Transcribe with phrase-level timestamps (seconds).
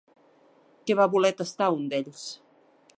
[0.87, 2.27] Què va voler tastar un d'ells?